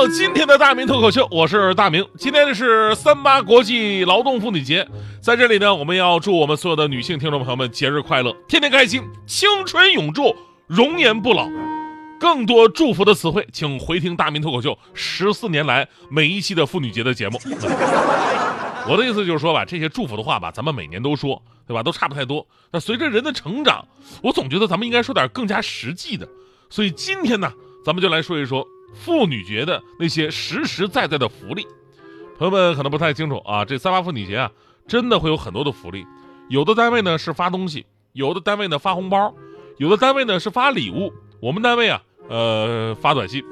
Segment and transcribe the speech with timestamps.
[0.00, 2.02] 到今天的大明脱口秀，我是大明。
[2.16, 4.88] 今天是三八国际劳动妇女节，
[5.20, 10.34] 在这里呢，我们要祝我们所有的女性听众朋友们节日快乐，天天开心，青春永驻，
[10.66, 11.46] 容颜不老。
[12.18, 17.38] 更多祝福的词汇，请回听大明脱口秀十四年来每一期的妇女节的节目。
[18.88, 21.82] 我的意思就是说吧，这些祝福的话吧，咱们每年都说，对吧？
[21.82, 22.46] 都差不太多。
[22.72, 23.86] 那随着人的成长，
[24.22, 26.26] 我总觉得咱们应该说点更加实际的。
[26.70, 27.52] 所以今天呢，
[27.84, 28.66] 咱们就来说一说。
[28.94, 31.66] 妇女节的那些实实在在的福利，
[32.38, 33.64] 朋友们可能不太清楚啊。
[33.64, 34.50] 这三八妇女节啊，
[34.86, 36.06] 真的会有很多的福利。
[36.48, 39.34] 有的单位呢是发东西，有的单位呢发红包，
[39.78, 41.12] 有的单位呢是发礼物。
[41.40, 43.42] 我们单位啊，呃，发短信。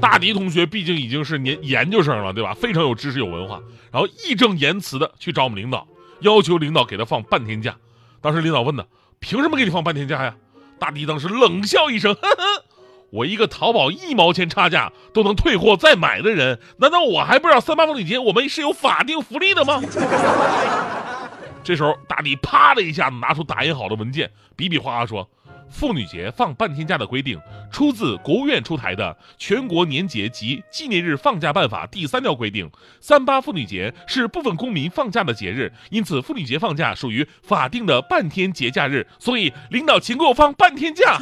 [0.00, 2.54] 大迪同学毕竟已经是研研究生了，对吧？
[2.54, 5.88] 非常有知识有文化，然后义正言辞的去找我们领导，
[6.20, 7.76] 要求领导给他放半天假。
[8.20, 8.84] 当时领导问呢，
[9.18, 10.36] 凭什么给你放半天假呀？
[10.78, 12.64] 大迪当时冷笑一声，呵呵。
[13.10, 19.80] 我一个淘宝一毛钱差价都能退货再买的人，难道我还不知道三八妇女节我们是有法定福利的吗？
[21.64, 25.28] 这时候大力啪的一下子拿出打印好的文件，比比划划说
[25.68, 27.38] ：“妇女节放半天假的规定
[27.70, 41.18] 出自国务院出台的《全国年节及纪念日放假办法》第三条规定，三八妇女节是部分公民放假的节日，因此妇女节放假属于法定的半天节假日，所以领导请给我放半天假。”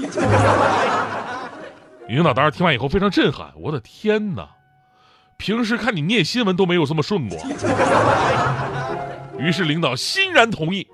[2.08, 4.48] 领导当时听完以后非常震撼，我的天哪！
[5.36, 7.38] 平时看你念新闻都没有这么顺过。
[9.38, 10.86] 于是领导欣然同意，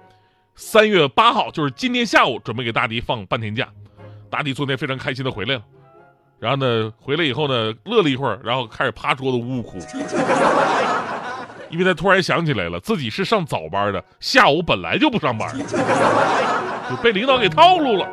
[0.57, 3.69] 三月八号就是今天下午，准备给大迪放半天假。
[4.29, 5.63] 大迪昨天非常开心的回来了，
[6.41, 9.79] 然后呢，回来以后呢，乐了一会儿，然后开始趴桌子呜呜哭，
[11.69, 15.55] 因为他突然想起来了，自己是上早班的，下午本来就不上班，
[16.91, 18.09] 就被领导给套路了。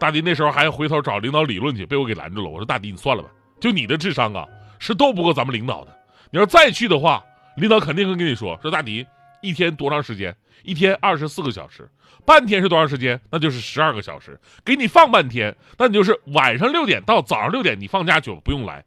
[0.00, 2.48] 大迪那时候还回头找领导理论去，被我给拦住了。
[2.48, 3.28] 我说：“大迪，你算了吧，
[3.60, 4.46] 就你的智商啊，
[4.78, 5.94] 是斗不过咱们领导的。
[6.30, 7.22] 你要再去的话，
[7.56, 9.06] 领导肯定会跟你说：说大迪，
[9.42, 10.34] 一天多长时间？
[10.62, 11.86] 一天二十四个小时，
[12.24, 13.20] 半天是多长时间？
[13.30, 14.40] 那就是十二个小时。
[14.64, 18.82] 给你放半天，那你就是晚上六点到早上六点，你放假去不用来。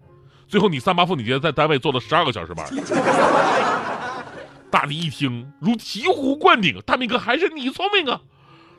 [0.47, 2.65] 最后你三八妇女节在单位做了十二个小时班。
[4.71, 8.19] 大迪一听如醍醐灌顶，大明哥还是你聪明啊！”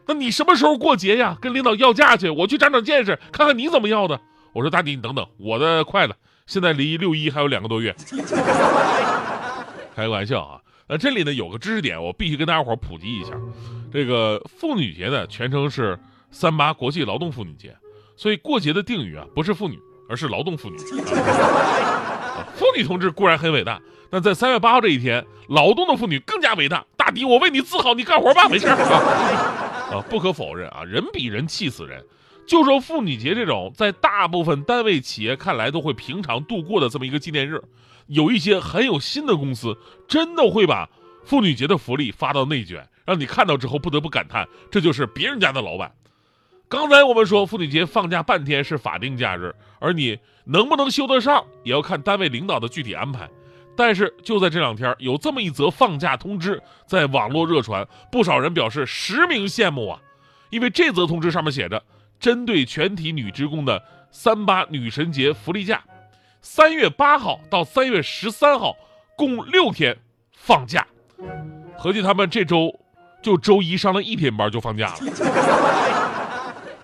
[0.07, 1.37] 那你什么时候过节呀？
[1.41, 4.21] 跟领导要假去，我去长长见识，看看你怎么要的。
[4.53, 6.15] 我说大迪，你等等，我的快了，
[6.47, 7.95] 现在离六一还有两个多月。
[9.97, 10.61] 开个玩笑啊！
[10.89, 13.31] 那这里呢有个知识点，我必须跟大家伙普及一下。
[13.93, 15.99] 这个妇女节呢全称是
[16.31, 17.77] 三八国际劳动妇女节，
[18.17, 19.79] 所以过节的定语啊不是妇女，
[20.11, 20.77] 而是劳动妇女。
[22.55, 26.85] 妇女同志固然很伟大，但在三月八号这一天，劳动的妇女更加伟大。
[26.97, 29.64] 大迪，我为你自豪，你干活吧，没事啊。
[30.03, 32.05] 不可否认啊，人比人气死人。
[32.47, 37.62] 就说妇女节这种在大部分单位企业看来都会平常度过的这么一个纪念日，
[38.06, 40.88] 有一些很有心的公司真的会把
[41.25, 45.91] 妇女节的福利发到内卷，让你看到之后不得不感叹，这就是别人家的老板。
[46.69, 53.28] 刚才我们说妇女节放假半天是法定假日，而你能不能休得上，也要看单位领导的具体安排。
[53.77, 60.01] 但是就在这两天，有这么一则放假通知在网络热传，不少人表示实名羡慕啊！
[60.51, 61.83] 因为这则通知上面写着，
[62.21, 65.83] 针对全体女职工的三八女神节福利假，
[66.41, 68.77] 三月八号到三月十三号
[69.17, 69.97] 共六天
[70.31, 70.87] 放假，
[71.77, 72.73] 合计他们这周
[73.21, 74.99] 就周一上了一天班就放假了，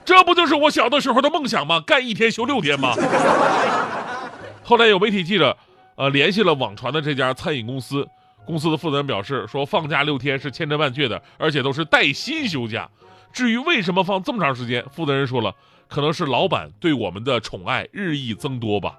[0.04, 1.80] 这不就是我小的时候的梦想吗？
[1.86, 2.94] 干一天休六天吗？
[4.64, 5.56] 后来有媒体记者。
[6.00, 8.08] 呃，联系了网传的这家餐饮公司，
[8.46, 12.88] 公司的负责人表示说，放假六天是千真万确的，而且都是带薪休假。
[13.34, 15.54] 至于为什么放这么长时间，负责人说了，
[15.88, 18.96] 可能是老板对我们的宠爱日益增多吧。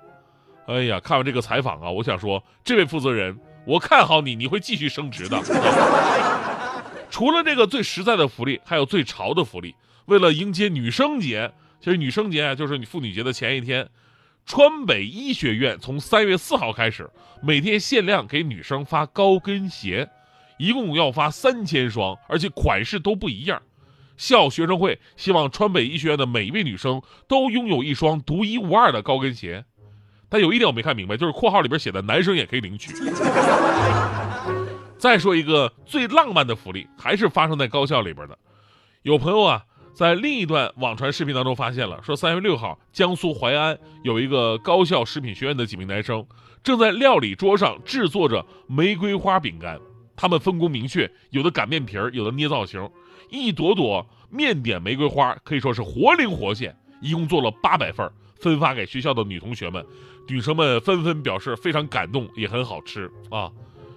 [0.67, 3.35] 哎呀，看完这个采访啊，我想说，这位负责人，
[3.65, 5.41] 我看好你，你会继续升职的。
[7.09, 9.73] 除了这个最实在的福利，还有最潮的福利。
[10.05, 13.89] 为了迎接女生节，其实女生节啊，就是你妇女节的前一天。
[14.45, 17.09] 川北医学院从三月四号开始，
[17.41, 20.09] 每天限量给女生发高跟鞋，
[20.57, 23.61] 一共要发三千双，而且款式都不一样。
[24.17, 29.65] 校学生会希望川北医学院的每一位女生都拥有一双独一无二的高跟鞋。
[30.29, 32.93] 但有一点我没看明白，就是括号里边写的男生也可以领取。
[34.97, 38.37] 再说一个最浪漫的福利，还是发生在高校里边的。
[39.01, 46.25] 有朋友啊，在另一段网传视频当中发现了，说三月六号，江苏淮安有一个高校食品学院的几名男生
[46.63, 49.79] 正在料理桌上制作着玫瑰花饼干。
[50.15, 52.89] 他们分工明确，有的擀面皮儿，有的捏造型，
[53.29, 56.75] 一朵朵面点玫瑰花可以说是活灵活现。
[57.01, 58.07] 一共做了八百份，
[58.39, 59.83] 分发给学校的女同学们，
[60.27, 63.51] 女生们纷纷表示非常感动，也很好吃啊。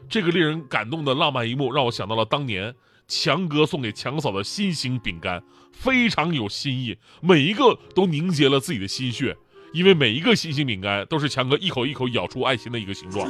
[0.09, 2.75] 这个令人感动的浪漫一幕，让我想到了当年。
[3.07, 5.43] 强哥送给强嫂的心形饼干
[5.73, 9.37] 非常有新意，每一个都凝结了自己的心血，
[9.73, 13.29] 因为每一个心形饼干都是强哥一口一口咬出爱心的一个形状。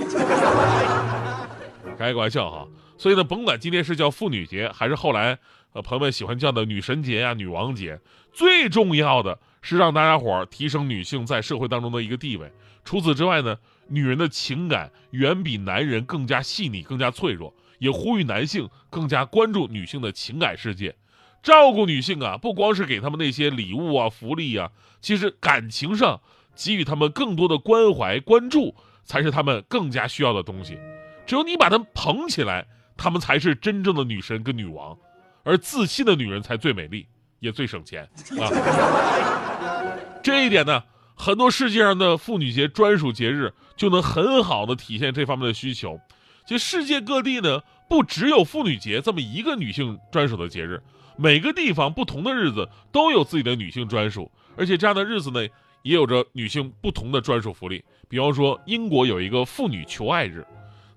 [1.98, 2.68] 开个玩笑哈，
[2.98, 5.38] 所以呢，甭管今天是叫妇女节，还是后来
[5.72, 8.00] 呃朋友们喜欢叫的女神节呀、女王节，
[8.32, 12.52] 最重要的是让大家伙儿提升女性在社会当中的一个地位。
[12.84, 13.56] 除此之外呢，
[13.88, 17.54] 女人的情感远比男人更加细腻、更加脆弱。
[17.78, 20.96] 也呼吁男性更加关注女性的情感世界，
[21.42, 26.20] 照顾女性啊，不光是给他们那些礼物啊、福利啊，其实感情上
[26.54, 28.74] 给予他们更多的关怀、关注，
[29.04, 30.78] 才是他们更加需要的东西。
[31.26, 32.66] 只有你把他们捧起来，
[32.96, 34.96] 他们才是真正的女神跟女王。
[35.42, 37.06] 而自信的女人才最美丽，
[37.40, 38.08] 也最省钱
[38.40, 38.48] 啊。
[40.22, 40.82] 这一点呢，
[41.14, 46.00] 很多世界上的妇女节专属节日就能很好的体现这方面的需求。
[46.44, 50.82] 其实世界各地呢，不只有妇女节这么一个女性专属的节日，
[51.16, 55.40] 每个地方不同的日子都有自己的女性专属，而且这样的日子呢，
[55.82, 57.82] 也有着女性不同的专属福利。
[58.08, 60.46] 比方说，英国有一个妇女求爱日，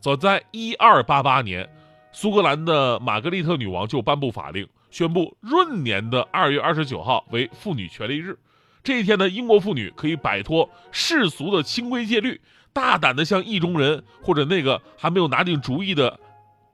[0.01, 1.67] 早在一二八八年，
[2.11, 8.37] 苏格兰的玛格丽特女王就颁布法令，宣布闰年的二月二十九号为妇女权利日。
[8.83, 12.39] 这一天呢，英国妇女可以摆脱世俗的清规戒律。
[12.77, 16.19] 大胆的向意中人或者那个还没有拿定主意的，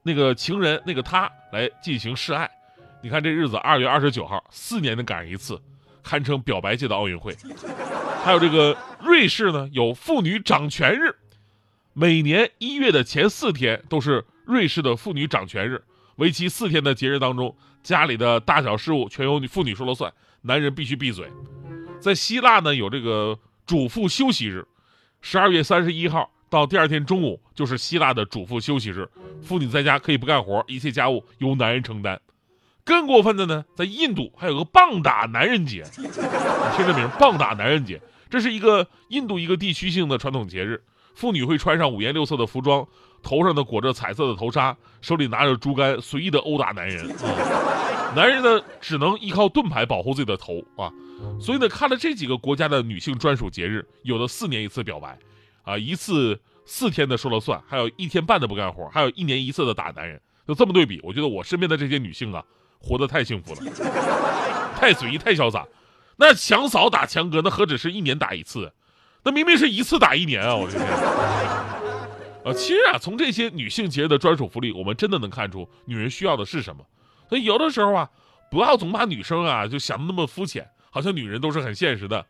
[0.03, 2.51] 那个情人那个他来进行示爱。
[3.01, 5.57] 你看这日子，二月二十九号，四年的赶上一次，
[6.03, 7.33] 堪称表白界的奥运会。
[8.21, 11.15] 还有这个瑞士呢，有妇女掌权日，
[11.93, 15.81] 每年一月的前四天都是瑞士的妇女掌权日。
[16.17, 20.11] 为期四天的节日当中，家里的大小事务全由妇女说了算，
[20.41, 21.31] 男人必须闭嘴。
[22.01, 24.67] 在希腊呢，有这个主妇休息日。
[25.25, 29.07] 十二月三十一号到第二天中午就是希腊的主妇休息日，
[29.41, 32.19] 妇女在家可以不干活，一切家务由男人承担。
[32.83, 36.03] 更过分的呢，在印度还有个棒打男人节，你
[36.75, 40.83] 听这名“棒打男人节”，这是一个印度一个地区性的传统节日，
[41.15, 42.85] 妇女会穿上五颜六色的服装，
[43.23, 47.09] 头上呢裹着彩色的头纱，手里拿着竹竿，随意的殴打男人。
[47.09, 47.82] 啊，
[48.15, 50.91] 男人呢只能依靠盾牌保护自己的头啊。
[51.39, 55.17] 所以呢，看了这几个国家的女性专属节日，有的四年一次表白，
[55.63, 62.43] 啊，一次四天的说了算，还有一天半的不干活，还有一年一次的打男人，就这么对比，我觉得我身边的这些女性啊，
[62.77, 63.61] 活得太幸福了，
[64.75, 65.65] 太随意，太潇洒。
[66.17, 68.73] 那强嫂打强哥，那何止是一年打一次，
[69.23, 70.53] 那明明是一次打一年啊！
[70.53, 70.85] 我的天，
[72.43, 76.85] 啊，其实啊，从这些女性节日的专属福利，我们真的能看出女人需要的是什么。
[77.33, 78.07] 所以有的时候啊，
[78.51, 80.69] 不要总把女生啊就想的那么肤浅。
[80.91, 82.23] 好像女人都是很现实的，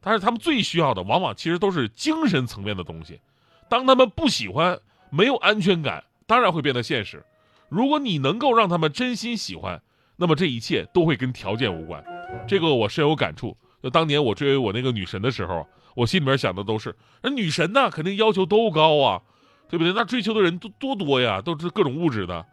[0.00, 3.20] 但是她们最需要的往往其实都是精神层面的东西。
[3.68, 4.78] 当她们不喜欢、
[5.10, 7.24] 没有安全感，当然会变得现实。
[7.68, 9.82] 如果你能够让她们真心喜欢，
[10.14, 12.04] 那么这一切都会跟条件无关。
[12.46, 13.56] 这个我深有感触。
[13.82, 19.20] 就当年我追我那个女神的时候，我心里面想的都是：那女神呢，肯定要求都高啊，
[19.68, 19.92] 对不对？
[19.92, 22.46] 那追求的人都多多呀，都是各种物质的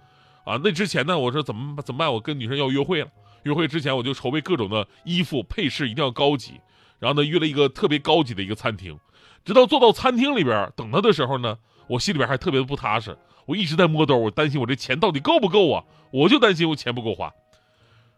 [0.43, 0.59] 啊。
[0.63, 2.11] 那之前呢，我说怎么怎么办？
[2.13, 3.07] 我跟女生要约会了。
[3.43, 6.61] 约会之前，我就筹备各种的衣服配饰，一定要高级。
[6.99, 8.97] 然后呢，约了一个特别高级的一个餐厅。
[9.43, 11.57] 直到坐到餐厅里边等他的时候呢，
[11.87, 13.17] 我心里边还特别的不踏实。
[13.45, 15.83] 我一直在摸兜，我担心我这钱到底够不够啊？
[16.11, 17.29] 我就担心我钱不够花。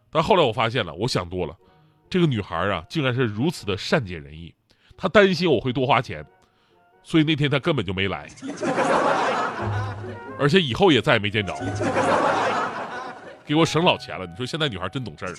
[0.08, 1.56] 但后来我发现了，我想多了。
[2.08, 4.54] 这个女孩啊，竟然是如此的善解人意。
[4.96, 6.24] 她担心我会多花钱，
[7.02, 8.28] 所以那天她根本就没来，
[10.38, 11.54] 而且以后也再也没见着。
[13.44, 15.32] 给我省老钱了，你说现在女孩真懂事儿。